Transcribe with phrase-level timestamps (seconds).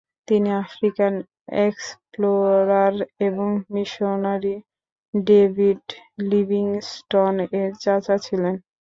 [0.27, 1.13] তিনি African
[1.65, 2.95] explorer
[3.27, 4.55] এবং missionary
[5.13, 5.83] David
[6.29, 8.55] Livingstone এর চাচা ছিলেন।